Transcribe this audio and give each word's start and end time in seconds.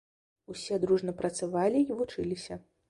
Усе 0.53 0.79
дружна 0.85 1.15
працавалі 1.21 1.87
і 1.89 2.03
вучыліся. 2.03 2.63